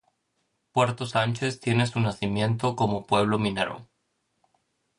Puerto 0.71 1.05
Sánchez 1.05 1.59
tiene 1.59 1.85
su 1.85 1.99
nacimiento 1.99 2.75
como 2.75 3.05
pueblo 3.05 3.37
minero. 3.37 3.87